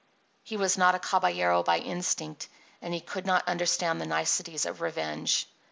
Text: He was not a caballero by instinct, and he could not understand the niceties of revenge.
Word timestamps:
He 0.41 0.57
was 0.57 0.79
not 0.79 0.95
a 0.95 0.99
caballero 0.99 1.61
by 1.61 1.77
instinct, 1.77 2.47
and 2.81 2.91
he 2.91 3.01
could 3.01 3.27
not 3.27 3.47
understand 3.47 4.01
the 4.01 4.07
niceties 4.07 4.65
of 4.65 4.81
revenge. 4.81 5.47